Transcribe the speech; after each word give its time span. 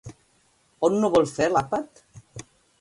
On 0.87 0.97
no 1.05 1.13
vol 1.17 1.29
fer 1.33 1.51
l'àpat? 1.53 2.05